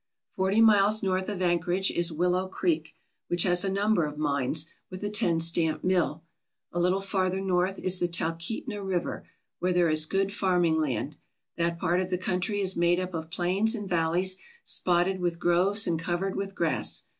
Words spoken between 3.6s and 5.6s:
a number of mines, with a ten